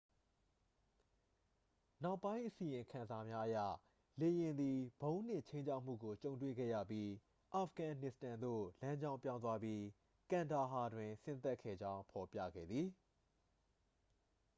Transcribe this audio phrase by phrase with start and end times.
[2.03, 3.57] နောက်ပိုင်းအစီရင်ခံစာများအရ
[4.21, 7.09] လေယာဉ်သည် ဗုံးနှင့် ခြိမ်းခြောက်မှုကို ကြုံတွေ့ခဲ့ရပြီး
[7.55, 9.81] အာဖဂန်နစ္စတန်သို့ လမ်းကြောင်းပြောင်းသွားပြီး
[10.31, 12.87] ကန်ဒါဟာတွင် ဆင်းသက်ခဲ့ကြောင်း ဖော်ပြခဲ့သည်